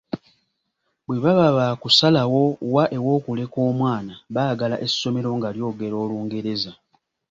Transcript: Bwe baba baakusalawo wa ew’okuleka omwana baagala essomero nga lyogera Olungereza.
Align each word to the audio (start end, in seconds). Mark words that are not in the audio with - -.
Bwe 1.05 1.17
baba 1.23 1.47
baakusalawo 1.57 2.43
wa 2.73 2.85
ew’okuleka 2.97 3.57
omwana 3.69 4.13
baagala 4.35 4.75
essomero 4.85 5.29
nga 5.37 5.49
lyogera 5.55 5.95
Olungereza. 6.03 6.71